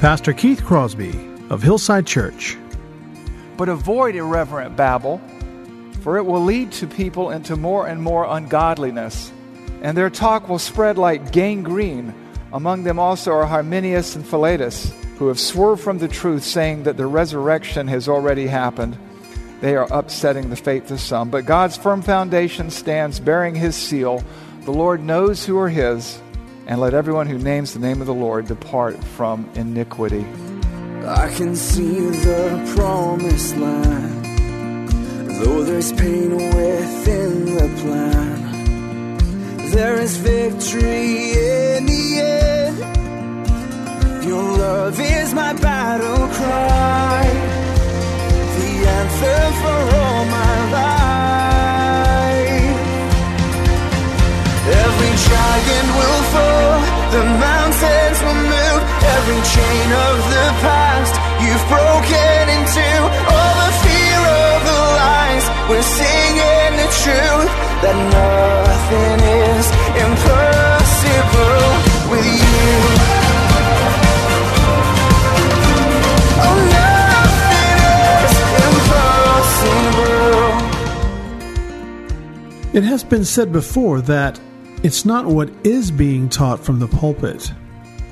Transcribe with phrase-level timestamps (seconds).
[0.00, 2.58] Pastor Keith Crosby of Hillside Church.
[3.56, 5.20] But avoid irreverent babble,
[6.02, 9.32] for it will lead to people into more and more ungodliness,
[9.82, 12.12] and their talk will spread like gangrene.
[12.52, 16.96] Among them also are Hymenaeus and Philetus, who have swerved from the truth, saying that
[16.96, 18.98] the resurrection has already happened.
[19.60, 21.30] They are upsetting the faith of some.
[21.30, 24.22] But God's firm foundation stands, bearing his seal.
[24.62, 26.20] The Lord knows who are his
[26.66, 30.24] and let everyone who names the name of the Lord depart from iniquity.
[31.06, 34.24] I can see the promised land,
[35.40, 38.44] though there's pain within the plan.
[39.70, 42.78] There is victory in the end.
[44.24, 47.24] Your love is my battle cry,
[48.58, 51.53] the answer for all my life.
[54.94, 58.82] Will fall, the mountains will move,
[59.14, 62.88] every chain of the past you've broken into.
[63.30, 64.20] All the fear
[64.50, 69.18] of the lies, we're singing the truth that nothing
[69.50, 69.66] is
[70.06, 71.66] impossible
[72.10, 72.70] with you.
[76.46, 76.74] Oh.
[82.72, 84.40] It has been said before that
[84.84, 87.50] it's not what is being taught from the pulpit,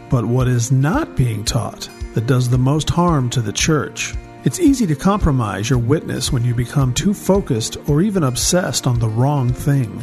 [0.09, 4.14] but what is not being taught that does the most harm to the church.
[4.45, 8.98] It's easy to compromise your witness when you become too focused or even obsessed on
[8.98, 9.98] the wrong thing.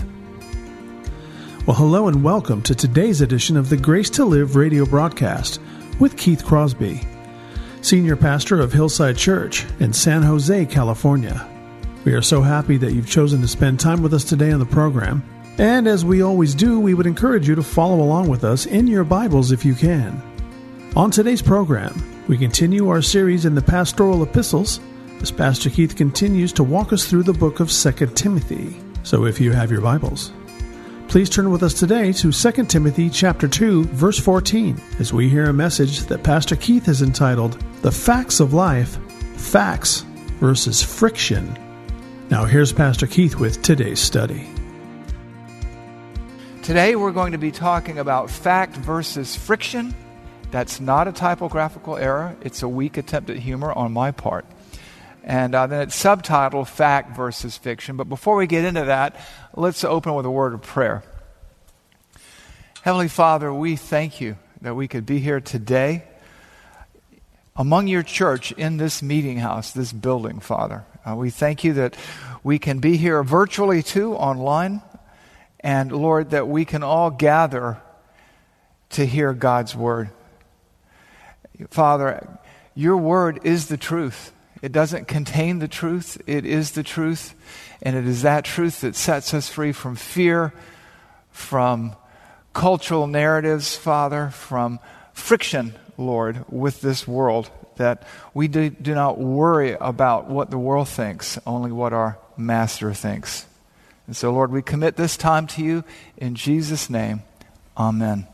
[1.66, 5.60] Well, hello and welcome to today's edition of the Grace to Live radio broadcast
[6.00, 7.02] with Keith Crosby,
[7.82, 11.50] Senior Pastor of Hillside Church in San Jose, California.
[12.06, 14.68] We are so happy that you've chosen to spend time with us today on the
[14.68, 15.24] program.
[15.59, 18.88] And as we always do, we would encourage you to follow along with us in
[18.88, 20.24] your Bibles if you can.
[20.96, 24.80] On today's program, we continue our series in the pastoral epistles
[25.19, 28.80] as Pastor Keith continues to walk us through the book of 2 Timothy.
[29.03, 30.31] So if you have your Bibles,
[31.09, 35.50] please turn with us today to 2 Timothy chapter 2 verse 14 as we hear
[35.50, 38.98] a message that Pastor Keith has entitled The Facts of Life:
[39.36, 40.06] Facts
[40.40, 41.53] versus Friction.
[42.30, 44.50] Now here's Pastor Keith with today's study.
[46.64, 49.96] Today we're going to be talking about fact versus friction.
[50.52, 54.46] That's not a typographical error, it's a weak attempt at humor on my part.
[55.24, 57.98] And uh, then it's subtitled Fact versus Fiction.
[57.98, 59.19] But before we get into that,
[59.56, 61.03] let's open with a word of prayer.
[62.81, 66.03] Heavenly Father, we thank you that we could be here today
[67.56, 70.86] among your church in this meeting house, this building, Father.
[71.06, 71.96] Uh, we thank you that
[72.44, 74.81] we can be here virtually too, online.
[75.62, 77.81] And Lord, that we can all gather
[78.92, 80.09] to hear God's word.
[81.70, 82.40] Father,
[82.75, 84.31] your word is the truth.
[84.62, 87.34] It doesn't contain the truth, it is the truth.
[87.81, 90.53] And it is that truth that sets us free from fear,
[91.31, 91.96] from
[92.53, 94.80] cultural narratives, Father, from
[95.14, 97.50] friction, Lord, with this world.
[97.78, 102.94] That we do, do not worry about what the world thinks, only what our Master
[102.94, 103.46] thinks.
[104.09, 105.84] And so, Lord, we commit this time to you
[106.18, 107.22] in Jesus' name.
[107.78, 108.25] Amen.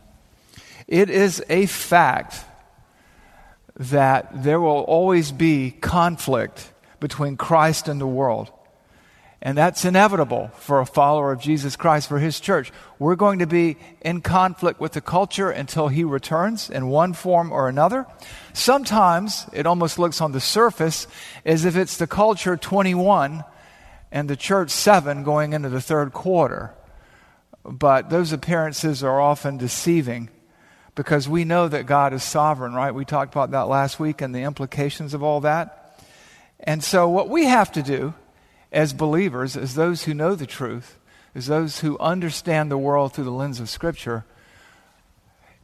[0.87, 2.45] It is a fact
[3.75, 6.71] that there will always be conflict
[7.01, 8.51] between Christ and the world.
[9.41, 12.71] And that's inevitable for a follower of Jesus Christ, for his church.
[12.97, 17.51] We're going to be in conflict with the culture until he returns in one form
[17.51, 18.05] or another.
[18.53, 21.05] Sometimes it almost looks on the surface
[21.43, 23.43] as if it's the culture 21
[24.15, 26.73] and the church 7 going into the third quarter.
[27.65, 30.29] But those appearances are often deceiving
[30.95, 32.95] because we know that God is sovereign, right?
[32.95, 35.99] We talked about that last week and the implications of all that.
[36.61, 38.13] And so, what we have to do
[38.71, 40.97] as believers, as those who know the truth,
[41.35, 44.23] as those who understand the world through the lens of Scripture,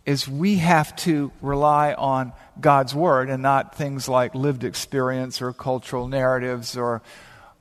[0.05, 5.53] is we have to rely on God's Word and not things like lived experience or
[5.53, 7.01] cultural narratives or,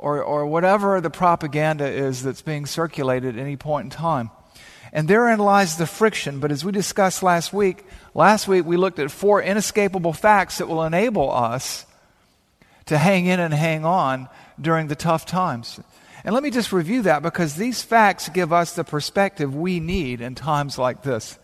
[0.01, 4.31] or, or whatever the propaganda is that's being circulated at any point in time.
[4.95, 6.41] And therein lies the friction.
[6.41, 10.69] But as we discussed last week, last week we looked at four inescapable facts that
[10.69, 11.85] will enable us
[12.87, 15.79] to hang in and hang on during the tough times.
[16.25, 20.23] And let me just review that because these facts give us the perspective we need
[20.23, 21.39] in times like this.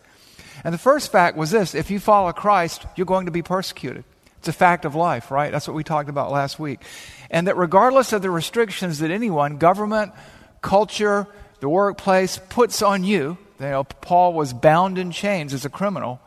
[0.63, 4.03] And the first fact was this if you follow Christ, you're going to be persecuted.
[4.39, 5.51] It's a fact of life, right?
[5.51, 6.81] That's what we talked about last week.
[7.29, 10.13] And that regardless of the restrictions that anyone, government,
[10.61, 11.27] culture,
[11.59, 16.21] the workplace puts on you, you know, Paul was bound in chains as a criminal.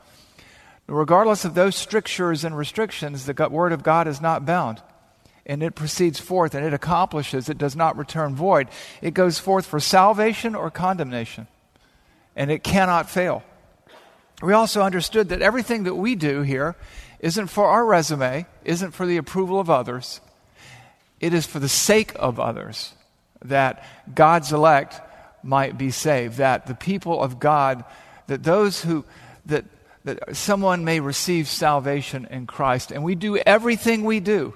[0.87, 4.83] Regardless of those strictures and restrictions, the Word of God is not bound
[5.47, 8.69] and it proceeds forth and it accomplishes, it does not return void.
[9.03, 11.49] It goes forth for salvation or condemnation,
[12.37, 13.43] and it cannot fail.
[14.43, 16.77] We also understood that everything that we do here
[17.21, 20.21] isn't for our resume, isn't for the approval of others,
[21.21, 22.95] it is for the sake of others,
[23.45, 23.85] that
[24.15, 25.01] God's elect
[25.43, 27.85] might be saved, that the people of God,
[28.27, 29.05] that those who,
[29.47, 29.65] that,
[30.05, 32.91] that someone may receive salvation in Christ.
[32.91, 34.55] And we do everything we do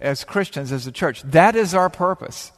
[0.00, 1.22] as Christians, as a church.
[1.22, 2.52] That is our purpose.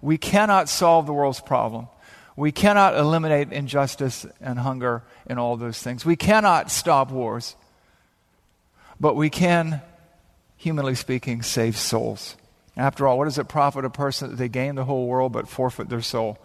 [0.00, 1.88] We cannot solve the world's problem.
[2.36, 6.06] We cannot eliminate injustice and hunger and all those things.
[6.06, 7.56] We cannot stop wars.
[9.00, 9.82] But we can,
[10.56, 12.36] humanly speaking, save souls.
[12.76, 15.48] After all, what does it profit a person that they gain the whole world but
[15.48, 16.38] forfeit their soul?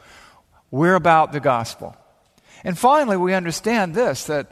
[0.72, 1.96] We're about the gospel.
[2.64, 4.52] And finally, we understand this that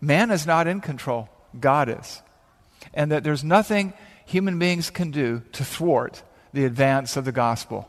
[0.00, 1.28] man is not in control,
[1.58, 2.22] God is.
[2.92, 3.92] And that there's nothing
[4.26, 6.22] human beings can do to thwart
[6.52, 7.88] the advance of the gospel.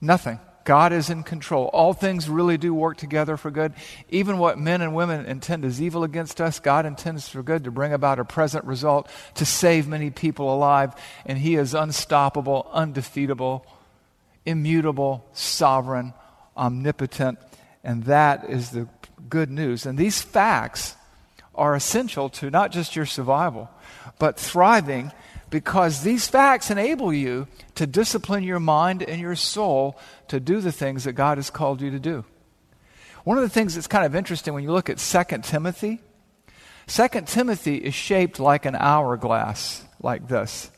[0.00, 0.40] Nothing.
[0.64, 1.70] God is in control.
[1.72, 3.72] All things really do work together for good.
[4.10, 7.70] Even what men and women intend as evil against us, God intends for good to
[7.70, 10.94] bring about a present result to save many people alive.
[11.24, 13.66] And He is unstoppable, undefeatable,
[14.44, 16.12] immutable, sovereign,
[16.56, 17.38] omnipotent.
[17.82, 18.86] And that is the
[19.28, 19.86] good news.
[19.86, 20.96] And these facts
[21.54, 23.70] are essential to not just your survival,
[24.18, 25.12] but thriving
[25.50, 29.98] because these facts enable you to discipline your mind and your soul
[30.28, 32.24] to do the things that God has called you to do.
[33.24, 36.00] One of the things that's kind of interesting when you look at 2 Timothy,
[36.86, 40.70] 2 Timothy is shaped like an hourglass, like this.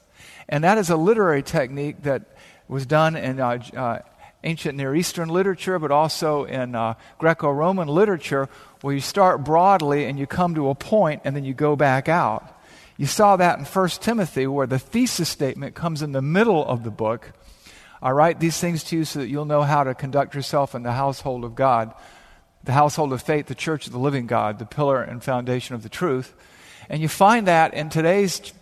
[0.49, 2.37] And that is a literary technique that
[2.67, 3.99] was done in uh, uh,
[4.45, 8.49] ancient Near Eastern literature, but also in uh, Greco Roman literature,
[8.81, 12.09] where you start broadly and you come to a point and then you go back
[12.09, 12.52] out.
[12.97, 16.85] You saw that in 1 Timothy, where the thesis statement comes in the middle of
[16.85, 17.33] the book.
[18.03, 20.83] I write these things to you so that you'll know how to conduct yourself in
[20.83, 21.95] the household of God,
[22.65, 25.83] the household of faith, the church of the living God, the pillar and foundation of
[25.83, 26.35] the truth.
[26.89, 28.53] And you find that in today's,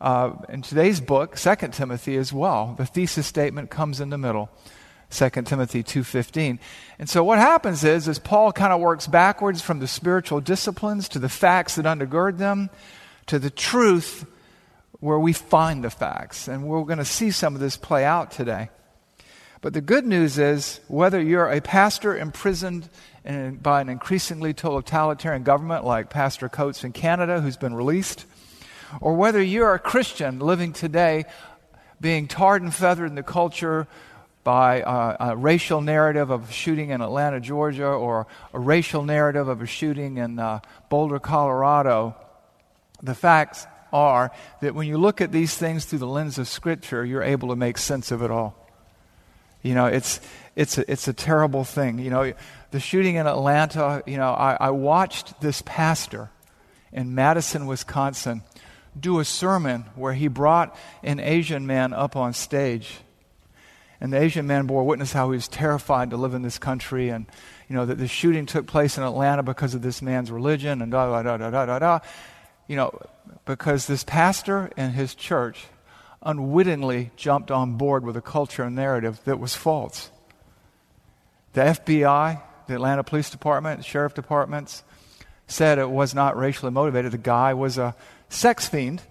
[0.00, 2.74] uh, in today's book, 2 Timothy, as well.
[2.76, 4.50] The thesis statement comes in the middle.
[5.10, 6.58] 2 Timothy 2:15.
[6.98, 11.08] And so what happens is as Paul kind of works backwards from the spiritual disciplines
[11.10, 12.70] to the facts that undergird them
[13.26, 14.26] to the truth
[15.00, 16.48] where we find the facts.
[16.48, 18.70] And we're going to see some of this play out today.
[19.60, 22.88] But the good news is whether you're a pastor imprisoned
[23.24, 28.26] in, by an increasingly totalitarian government like Pastor Coates in Canada, who's been released,
[29.00, 31.24] or whether you're a Christian living today
[32.00, 33.86] being tarred and feathered in the culture
[34.44, 39.46] by uh, a racial narrative of a shooting in Atlanta, Georgia, or a racial narrative
[39.46, 40.58] of a shooting in uh,
[40.88, 42.16] Boulder, Colorado,
[43.02, 47.04] the facts are that when you look at these things through the lens of Scripture,
[47.04, 48.56] you're able to make sense of it all.
[49.62, 50.20] You know, it's,
[50.56, 51.98] it's, a, it's a terrible thing.
[51.98, 52.32] You know,
[52.70, 56.30] the shooting in Atlanta, you know, I, I watched this pastor
[56.92, 58.42] in Madison, Wisconsin,
[58.98, 62.98] do a sermon where he brought an Asian man up on stage.
[64.00, 67.10] And the Asian man bore witness how he was terrified to live in this country
[67.10, 67.26] and,
[67.68, 70.90] you know, that the shooting took place in Atlanta because of this man's religion and
[70.90, 72.00] da da da da da da
[72.72, 72.98] you know,
[73.44, 75.66] because this pastor and his church
[76.22, 80.10] unwittingly jumped on board with a culture and narrative that was false.
[81.52, 84.84] The FBI, the Atlanta Police Department, sheriff departments
[85.46, 87.12] said it was not racially motivated.
[87.12, 87.94] The guy was a
[88.30, 89.02] sex fiend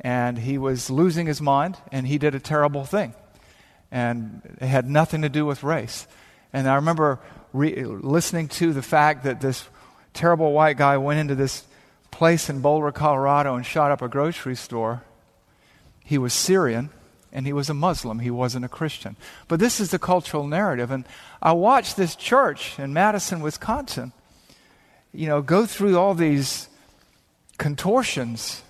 [0.00, 3.12] and he was losing his mind and he did a terrible thing.
[3.90, 6.06] And it had nothing to do with race.
[6.52, 7.18] And I remember
[7.52, 9.64] re- listening to the fact that this
[10.14, 11.64] terrible white guy went into this
[12.10, 15.02] place in Boulder, Colorado, and shot up a grocery store.
[16.04, 16.90] He was Syrian
[17.32, 18.18] and he was a Muslim.
[18.18, 19.16] He wasn't a Christian.
[19.48, 20.90] But this is the cultural narrative.
[20.90, 21.06] And
[21.40, 24.12] I watched this church in Madison, Wisconsin,
[25.12, 26.68] you know, go through all these
[27.58, 28.62] contortions.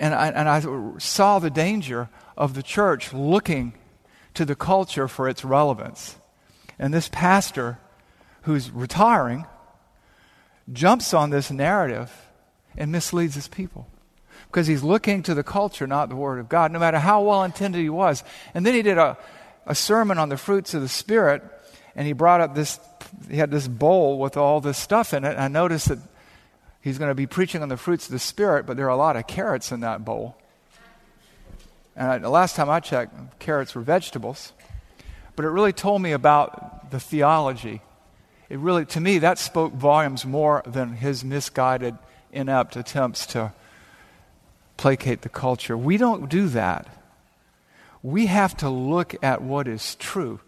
[0.00, 3.74] And I, and I saw the danger of the church looking
[4.34, 6.16] to the culture for its relevance.
[6.78, 7.78] And this pastor
[8.42, 9.46] who's retiring
[10.72, 12.10] jumps on this narrative
[12.76, 13.88] and misleads his people
[14.46, 17.42] because he's looking to the culture, not the Word of God, no matter how well
[17.42, 18.22] intended he was.
[18.54, 19.18] And then he did a,
[19.66, 21.42] a sermon on the fruits of the Spirit,
[21.96, 22.78] and he brought up this,
[23.28, 25.30] he had this bowl with all this stuff in it.
[25.30, 25.98] And I noticed that
[26.80, 28.96] he's going to be preaching on the fruits of the Spirit, but there are a
[28.96, 30.36] lot of carrots in that bowl.
[31.96, 34.52] And I, the last time I checked, carrots were vegetables.
[35.36, 37.82] But it really told me about the theology.
[38.48, 41.96] It really, to me, that spoke volumes more than his misguided,
[42.32, 43.52] inept attempts to
[44.76, 45.76] placate the culture.
[45.76, 46.88] We don't do that.
[48.02, 50.40] We have to look at what is true.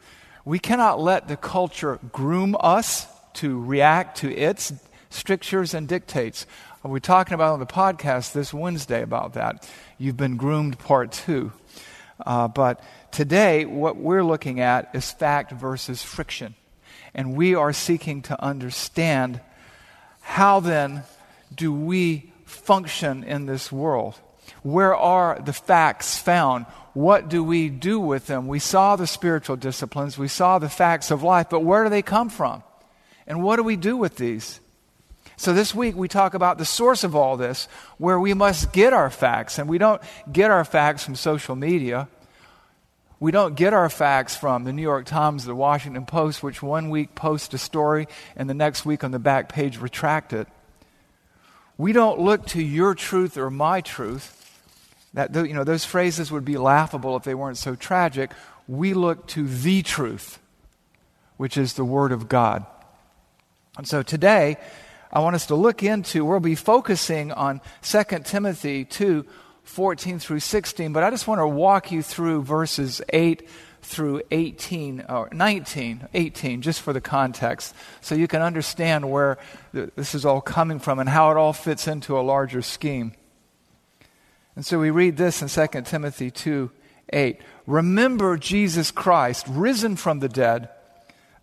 [0.45, 4.73] We cannot let the culture groom us to react to its
[5.11, 6.47] strictures and dictates.
[6.83, 9.69] We're talking about on the podcast this Wednesday about that.
[9.99, 11.53] You've been groomed, part two.
[12.25, 16.55] Uh, but today, what we're looking at is fact versus friction.
[17.17, 19.41] And we are seeking to understand
[20.21, 21.03] how then
[21.53, 24.15] do we function in this world?
[24.63, 26.67] Where are the facts found?
[26.93, 28.47] What do we do with them?
[28.47, 32.03] We saw the spiritual disciplines, we saw the facts of life, but where do they
[32.03, 32.63] come from?
[33.27, 34.61] And what do we do with these?
[35.39, 37.69] So this week we talk about the source of all this,
[37.99, 39.59] where we must get our facts.
[39.59, 42.09] And we don't get our facts from social media.
[43.19, 46.91] We don't get our facts from the New York Times, the Washington Post, which one
[46.91, 50.47] week post a story and the next week on the back page retract it.
[51.79, 54.33] We don't look to your truth or my truth.
[55.15, 58.33] That, you know, those phrases would be laughable if they weren't so tragic.
[58.69, 60.39] We look to the truth,
[61.39, 62.67] which is the Word of God.
[63.79, 64.59] And so today,
[65.11, 69.25] I want us to look into, we'll be focusing on 2 Timothy 2
[69.67, 73.49] 14 through 16, but I just want to walk you through verses 8
[73.83, 79.39] through 18, or 19, 18, just for the context, so you can understand where
[79.73, 83.13] this is all coming from and how it all fits into a larger scheme.
[84.55, 86.71] And so we read this in 2 Timothy 2
[87.13, 87.41] 8.
[87.67, 90.69] Remember Jesus Christ, risen from the dead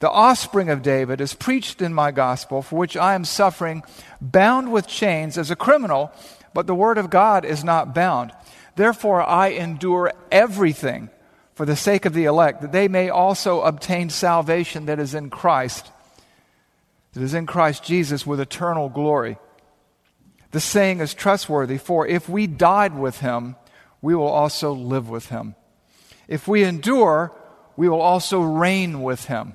[0.03, 3.83] the offspring of David, is preached in my gospel, for which I am suffering,
[4.19, 6.11] bound with chains as a criminal,
[6.53, 8.31] but the word of God is not bound.
[8.75, 11.09] Therefore, I endure everything
[11.53, 15.29] for the sake of the elect, that they may also obtain salvation that is in
[15.29, 15.91] Christ,
[17.13, 19.37] that is in Christ Jesus with eternal glory.
[20.49, 23.55] The saying is trustworthy, for if we died with him,
[24.01, 25.55] we will also live with him.
[26.27, 27.31] If we endure,
[27.75, 29.53] we will also reign with him.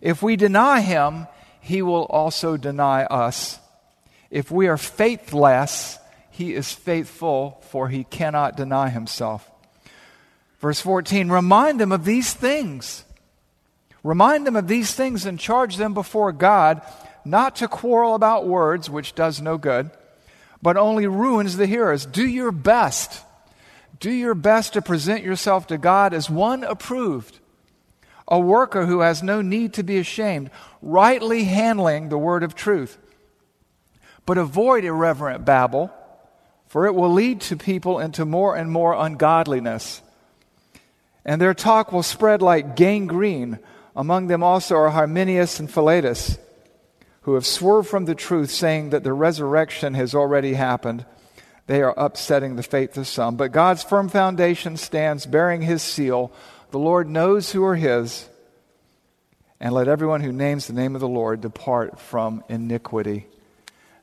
[0.00, 1.26] If we deny him,
[1.60, 3.58] he will also deny us.
[4.30, 5.98] If we are faithless,
[6.38, 9.50] he is faithful, for he cannot deny himself.
[10.60, 13.04] Verse 14 Remind them of these things.
[14.04, 16.80] Remind them of these things and charge them before God
[17.24, 19.90] not to quarrel about words, which does no good,
[20.62, 22.06] but only ruins the hearers.
[22.06, 23.24] Do your best.
[23.98, 27.40] Do your best to present yourself to God as one approved
[28.28, 30.50] a worker who has no need to be ashamed,
[30.82, 32.96] rightly handling the word of truth.
[34.24, 35.90] But avoid irreverent babble,
[36.68, 40.02] for it will lead to people into more and more ungodliness.
[41.24, 43.58] And their talk will spread like gangrene.
[43.96, 46.38] Among them also are Hymenaeus and Philetus,
[47.22, 51.04] who have swerved from the truth, saying that the resurrection has already happened.
[51.66, 53.36] They are upsetting the faith of some.
[53.36, 56.32] But God's firm foundation stands, bearing his seal
[56.70, 58.28] the Lord knows who are his,
[59.58, 63.26] and let everyone who names the name of the Lord depart from iniquity.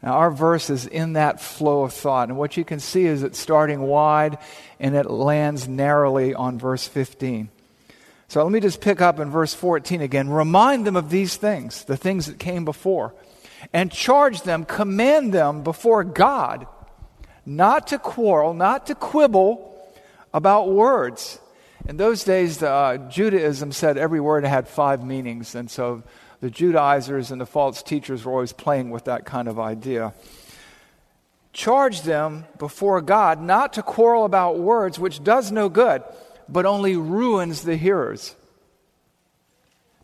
[0.05, 3.23] Now, our verse is in that flow of thought, and what you can see is
[3.23, 4.37] it's starting wide
[4.79, 7.49] and it lands narrowly on verse 15.
[8.27, 10.29] So let me just pick up in verse 14 again.
[10.29, 13.15] Remind them of these things, the things that came before,
[13.73, 16.67] and charge them, command them before God
[17.43, 19.71] not to quarrel, not to quibble
[20.33, 21.39] about words
[21.87, 26.01] in those days, uh, Judaism said every word had five meanings, and so
[26.45, 30.13] the Judaizers and the false teachers were always playing with that kind of idea.
[31.53, 36.03] Charge them before God not to quarrel about words, which does no good,
[36.47, 38.35] but only ruins the hearers.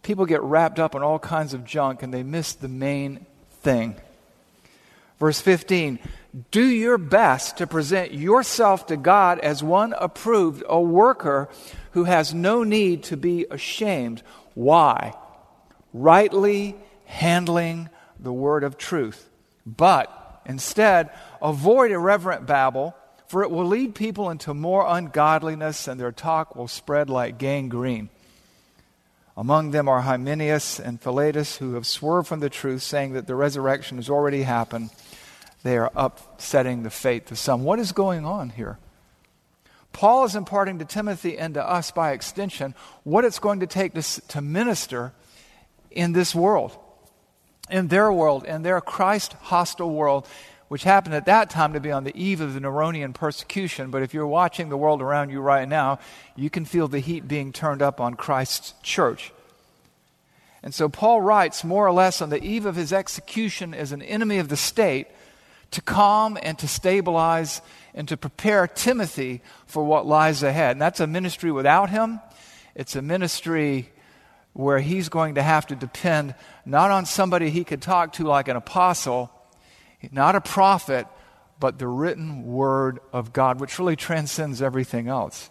[0.01, 3.23] People get wrapped up in all kinds of junk and they miss the main
[3.61, 3.95] thing.
[5.19, 5.99] Verse 15
[6.49, 11.49] do your best to present yourself to God as one approved, a worker
[11.91, 14.23] who has no need to be ashamed.
[14.55, 15.13] Why?
[15.93, 19.29] Rightly handling the word of truth.
[19.65, 21.09] But instead,
[21.41, 22.95] avoid irreverent babble,
[23.27, 28.09] for it will lead people into more ungodliness and their talk will spread like gangrene.
[29.37, 33.35] Among them are Hymenaeus and Philetus, who have swerved from the truth, saying that the
[33.35, 34.89] resurrection has already happened.
[35.63, 37.63] They are upsetting the faith of some.
[37.63, 38.77] What is going on here?
[39.93, 43.93] Paul is imparting to Timothy and to us by extension what it's going to take
[43.93, 45.13] to, to minister
[45.91, 46.77] in this world,
[47.69, 50.27] in their world, in their Christ hostile world,
[50.67, 53.91] which happened at that time to be on the eve of the Neronian persecution.
[53.91, 55.99] But if you're watching the world around you right now,
[56.35, 59.33] you can feel the heat being turned up on Christ's church.
[60.63, 64.01] And so Paul writes, more or less on the eve of his execution as an
[64.01, 65.07] enemy of the state,
[65.71, 67.61] to calm and to stabilize
[67.93, 70.73] and to prepare Timothy for what lies ahead.
[70.73, 72.19] And that's a ministry without him.
[72.75, 73.89] It's a ministry
[74.53, 78.47] where he's going to have to depend not on somebody he could talk to like
[78.47, 79.31] an apostle,
[80.11, 81.07] not a prophet,
[81.59, 85.49] but the written word of God, which really transcends everything else.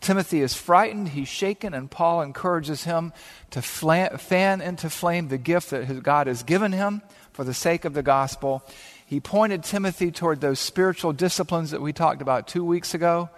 [0.00, 3.12] Timothy is frightened, he's shaken, and Paul encourages him
[3.50, 7.94] to fan into flame the gift that God has given him for the sake of
[7.94, 8.62] the gospel.
[9.06, 13.30] He pointed Timothy toward those spiritual disciplines that we talked about two weeks ago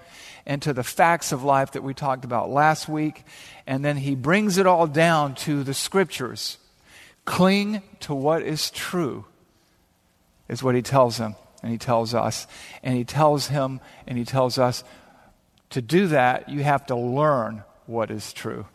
[0.46, 3.24] and to the facts of life that we talked about last week.
[3.66, 6.58] And then he brings it all down to the scriptures.
[7.24, 9.24] Cling to what is true
[10.48, 12.46] is what he tells him and he tells us.
[12.82, 14.82] And he tells him and he tells us
[15.70, 18.66] to do that, you have to learn what is true.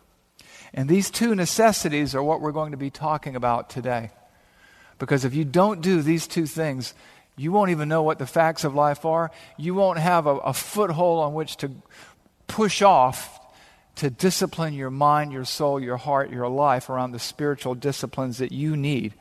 [0.74, 4.10] And these two necessities are what we're going to be talking about today.
[4.98, 6.94] Because if you don't do these two things,
[7.38, 9.30] you won't even know what the facts of life are.
[9.56, 11.70] You won't have a, a foothold on which to
[12.46, 13.40] push off
[13.96, 18.52] to discipline your mind, your soul, your heart, your life around the spiritual disciplines that
[18.52, 19.14] you need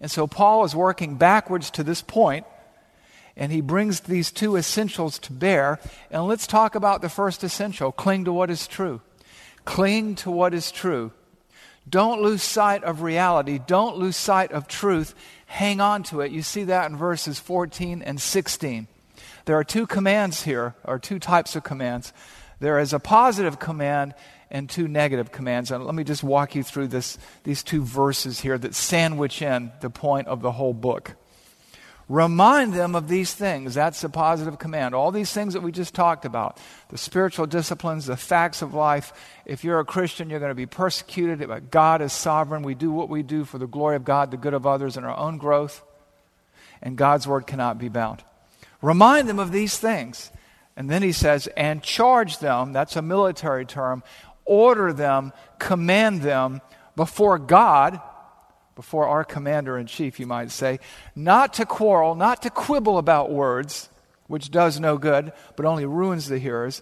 [0.00, 2.46] and so Paul is working backwards to this point,
[3.36, 5.78] and he brings these two essentials to bear.
[6.10, 9.00] And let's talk about the first essential cling to what is true.
[9.64, 11.12] Cling to what is true.
[11.88, 13.58] Don't lose sight of reality.
[13.64, 15.14] Don't lose sight of truth.
[15.48, 16.30] Hang on to it.
[16.30, 18.86] You see that in verses 14 and 16.
[19.46, 22.12] There are two commands here, or two types of commands.
[22.60, 24.14] There is a positive command
[24.50, 25.70] and two negative commands.
[25.70, 29.72] And let me just walk you through this, these two verses here that sandwich in
[29.80, 31.16] the point of the whole book.
[32.08, 33.74] Remind them of these things.
[33.74, 34.94] That's the positive command.
[34.94, 39.12] All these things that we just talked about the spiritual disciplines, the facts of life.
[39.44, 42.62] If you're a Christian, you're going to be persecuted, but God is sovereign.
[42.62, 45.04] We do what we do for the glory of God, the good of others, and
[45.04, 45.82] our own growth.
[46.80, 48.24] And God's word cannot be bound.
[48.80, 50.30] Remind them of these things.
[50.76, 54.02] And then he says, and charge them, that's a military term,
[54.44, 56.62] order them, command them
[56.96, 58.00] before God,
[58.78, 60.78] before our commander in chief, you might say,
[61.16, 63.88] not to quarrel, not to quibble about words,
[64.28, 66.80] which does no good, but only ruins the hearers.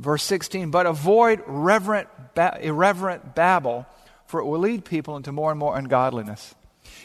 [0.00, 3.86] Verse 16, but avoid reverent, ba- irreverent babble,
[4.26, 6.56] for it will lead people into more and more ungodliness.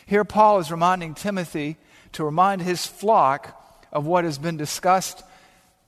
[0.08, 1.78] Here, Paul is reminding Timothy
[2.14, 5.22] to remind his flock of what has been discussed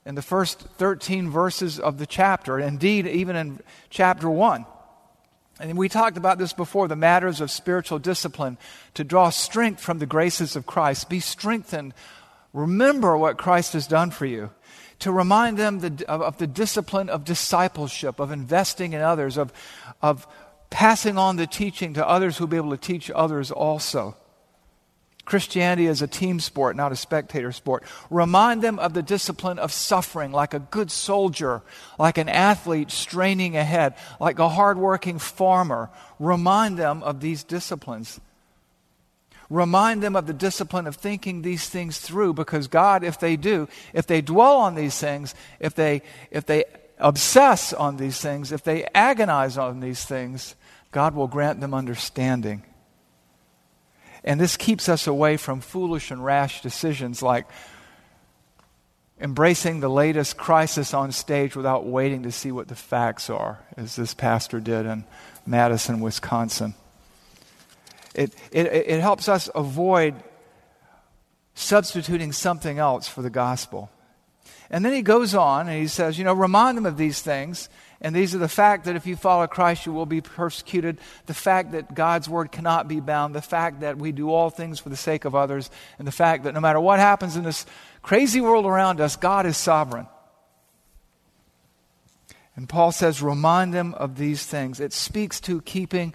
[0.06, 3.58] in the first 13 verses of the chapter, indeed, even in
[3.90, 4.66] chapter 1.
[5.60, 8.58] And we talked about this before the matters of spiritual discipline
[8.94, 11.08] to draw strength from the graces of Christ.
[11.08, 11.94] Be strengthened.
[12.52, 14.50] Remember what Christ has done for you.
[15.00, 19.52] To remind them the, of, of, the discipline of discipleship, of investing in others, of,
[20.02, 20.26] of
[20.70, 24.16] passing on the teaching to others who will be able to teach others also.
[25.28, 27.84] Christianity is a team sport, not a spectator sport.
[28.08, 31.60] Remind them of the discipline of suffering, like a good soldier,
[31.98, 35.90] like an athlete straining ahead, like a hardworking farmer.
[36.18, 38.18] Remind them of these disciplines.
[39.50, 43.68] Remind them of the discipline of thinking these things through because God, if they do,
[43.92, 46.64] if they dwell on these things, if they, if they
[46.96, 50.54] obsess on these things, if they agonize on these things,
[50.90, 52.62] God will grant them understanding.
[54.24, 57.46] And this keeps us away from foolish and rash decisions like
[59.20, 63.96] embracing the latest crisis on stage without waiting to see what the facts are, as
[63.96, 65.04] this pastor did in
[65.46, 66.74] Madison, Wisconsin.
[68.14, 70.14] It, it, it helps us avoid
[71.54, 73.90] substituting something else for the gospel.
[74.70, 77.68] And then he goes on and he says, you know, remind them of these things
[78.00, 81.34] and these are the fact that if you follow Christ, you will be persecuted, the
[81.34, 84.88] fact that God's word cannot be bound, the fact that we do all things for
[84.88, 87.66] the sake of others, and the fact that no matter what happens in this
[88.02, 90.06] crazy world around us, God is sovereign.
[92.54, 94.80] And Paul says, remind them of these things.
[94.80, 96.12] It speaks to keeping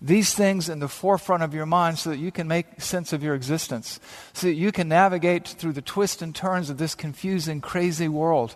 [0.00, 3.22] these things in the forefront of your mind so that you can make sense of
[3.22, 3.98] your existence,
[4.34, 8.54] so that you can navigate through the twists and turns of this confusing, crazy world,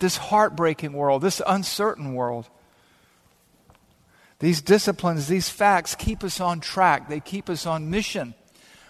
[0.00, 2.48] this heartbreaking world, this uncertain world.
[4.38, 8.34] These disciplines, these facts keep us on track, they keep us on mission.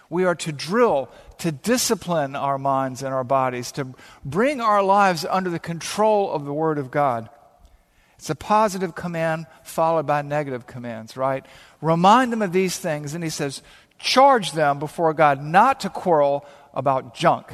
[0.09, 3.87] We are to drill, to discipline our minds and our bodies, to
[4.25, 7.29] bring our lives under the control of the Word of God.
[8.23, 11.45] It's a positive command followed by negative commands, right?
[11.81, 13.15] Remind them of these things.
[13.15, 13.61] And he says,
[13.99, 17.51] charge them before God not to quarrel about junk,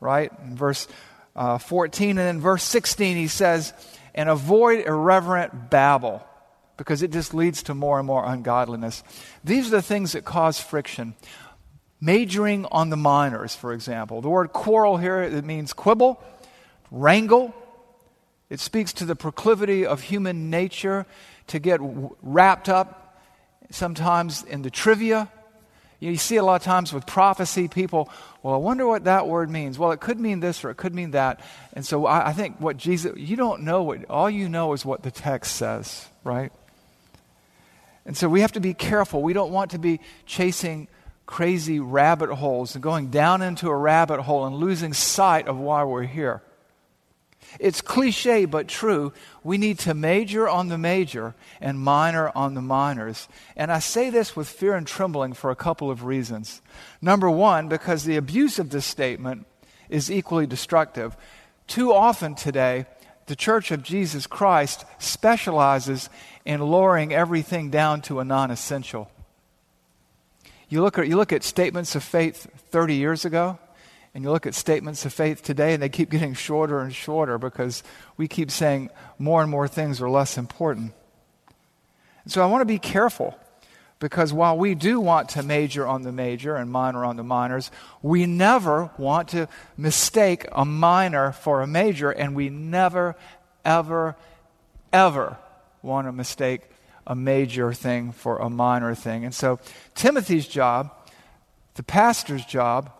[0.00, 0.30] right?
[0.44, 0.86] In verse
[1.34, 3.72] uh, 14 and then verse 16, he says,
[4.14, 6.22] and avoid irreverent babble
[6.76, 9.02] because it just leads to more and more ungodliness.
[9.42, 11.14] These are the things that cause friction.
[12.02, 14.20] Majoring on the minors, for example.
[14.20, 16.22] The word quarrel here, it means quibble,
[16.90, 17.54] wrangle.
[18.52, 21.06] It speaks to the proclivity of human nature
[21.46, 21.80] to get
[22.20, 23.18] wrapped up
[23.70, 25.32] sometimes in the trivia.
[26.00, 28.10] You see a lot of times with prophecy, people,
[28.42, 29.78] well, I wonder what that word means.
[29.78, 31.40] Well, it could mean this or it could mean that.
[31.72, 34.84] And so I, I think what Jesus, you don't know what, all you know is
[34.84, 36.52] what the text says, right?
[38.04, 39.22] And so we have to be careful.
[39.22, 40.88] We don't want to be chasing
[41.24, 45.84] crazy rabbit holes and going down into a rabbit hole and losing sight of why
[45.84, 46.42] we're here.
[47.58, 49.12] It's cliche but true.
[49.42, 53.28] We need to major on the major and minor on the minors.
[53.56, 56.62] And I say this with fear and trembling for a couple of reasons.
[57.00, 59.46] Number one, because the abuse of this statement
[59.88, 61.16] is equally destructive.
[61.66, 62.86] Too often today,
[63.26, 66.10] the Church of Jesus Christ specializes
[66.44, 69.10] in lowering everything down to a non essential.
[70.68, 73.58] You look, at, you look at statements of faith 30 years ago,
[74.14, 77.38] and you look at statements of faith today, and they keep getting shorter and shorter
[77.38, 77.82] because
[78.16, 80.92] we keep saying more and more things are less important.
[82.24, 83.38] And so I want to be careful
[83.98, 87.70] because while we do want to major on the major and minor on the minors,
[88.02, 93.16] we never want to mistake a minor for a major, and we never,
[93.64, 94.16] ever,
[94.92, 95.38] ever
[95.82, 96.62] want to mistake
[97.06, 99.24] a major thing for a minor thing.
[99.24, 99.58] And so,
[99.94, 100.92] Timothy's job,
[101.74, 102.92] the pastor's job,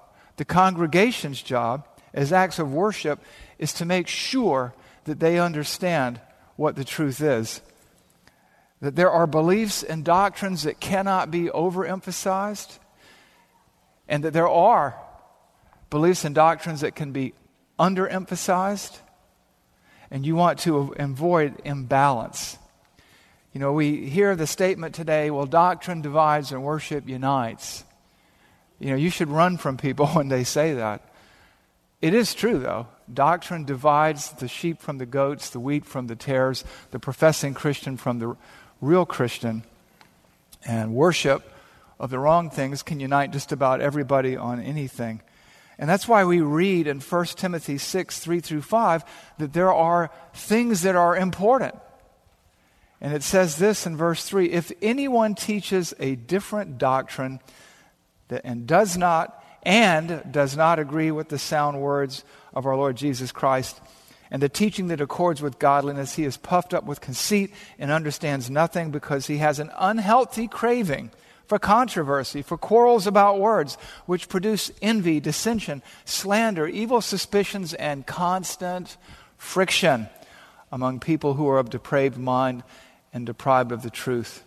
[0.43, 3.21] the congregation's job as acts of worship
[3.61, 4.75] is to make sure
[5.05, 6.21] that they understand
[6.57, 7.61] what the truth is
[8.81, 12.81] that there are beliefs and doctrines that cannot be overemphasized,
[14.09, 14.97] and that there are
[15.91, 17.35] beliefs and doctrines that can be
[17.79, 18.99] underemphasized,
[20.11, 22.59] and you want to avoid imbalance.
[23.53, 27.85] You know, we hear the statement today, well, doctrine divides and worship unites.
[28.83, 31.03] You know, you should run from people when they say that.
[32.01, 32.89] It is true, though.
[33.13, 37.97] Doctrine divides the sheep from the goats, the wheat from the tares, the professing Christian
[37.97, 38.37] from the
[38.81, 39.63] real Christian.
[40.67, 41.49] And worship
[42.01, 45.23] of the wrong things can unite just about everybody on anything.
[45.79, 49.05] And that's why we read in 1 Timothy 6, 3 through 5,
[49.39, 51.77] that there are things that are important.
[53.01, 57.39] And it says this in verse 3 If anyone teaches a different doctrine
[58.45, 63.31] and does not and does not agree with the sound words of our Lord Jesus
[63.31, 63.81] Christ,
[64.31, 68.51] and the teaching that accords with godliness, he is puffed up with conceit and understands
[68.51, 71.11] nothing because he has an unhealthy craving
[71.47, 78.97] for controversy, for quarrels about words, which produce envy, dissension, slander, evil suspicions, and constant
[79.37, 80.09] friction
[80.71, 82.63] among people who are of depraved mind
[83.13, 84.45] and deprived of the truth.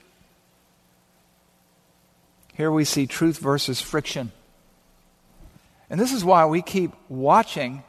[2.56, 4.32] Here we see truth versus friction.
[5.90, 7.84] And this is why we keep watching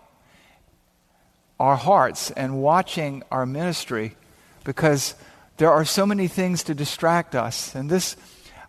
[1.59, 4.16] our hearts and watching our ministry
[4.64, 5.14] because
[5.57, 7.74] there are so many things to distract us.
[7.74, 8.16] And this,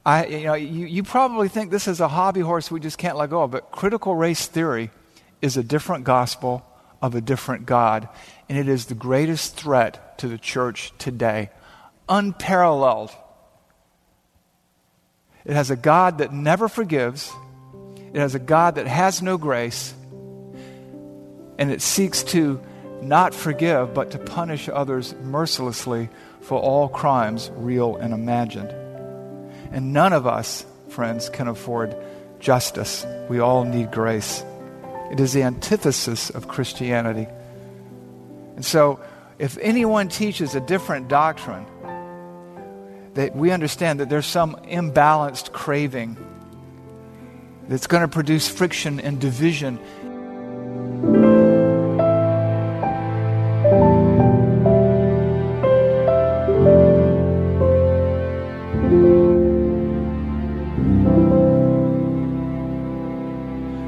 [0.06, 3.18] I, you, know, you, you probably think this is a hobby horse we just can't
[3.18, 4.92] let go of, but critical race theory
[5.42, 6.66] is a different gospel
[7.02, 8.08] of a different God.
[8.48, 11.50] And it is the greatest threat to the church today,
[12.08, 13.12] unparalleled.
[15.48, 17.32] It has a God that never forgives,
[18.14, 19.94] it has a God that has no grace,
[21.58, 22.62] and it seeks to
[23.02, 26.10] not forgive, but to punish others mercilessly
[26.42, 28.72] for all crimes, real and imagined.
[29.72, 31.96] And none of us, friends, can afford
[32.40, 33.06] justice.
[33.30, 34.44] We all need grace.
[35.12, 37.28] It is the antithesis of Christianity.
[38.56, 39.00] And so,
[39.40, 41.66] if anyone teaches a different doctrine,
[43.18, 46.16] that we understand that there's some imbalanced craving
[47.68, 49.80] that's going to produce friction and division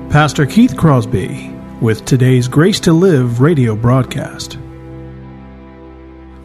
[0.10, 4.58] Pastor Keith Crosby with today's Grace to Live radio broadcast.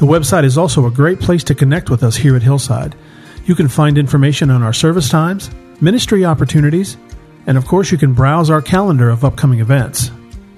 [0.00, 2.94] the website is also a great place to connect with us here at Hillside.
[3.44, 5.50] You can find information on our service times,
[5.82, 6.96] ministry opportunities,
[7.46, 10.10] and of course, you can browse our calendar of upcoming events.